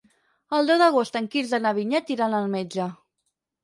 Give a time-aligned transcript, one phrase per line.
[0.59, 2.93] El deu d'agost en Quirze i na Vinyet iran al metge.